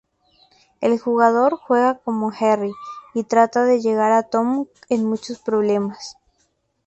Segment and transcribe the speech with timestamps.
[0.79, 2.71] El jugador juega como Jerry
[3.13, 6.15] y trata de llegar a Tom en muchos problemas.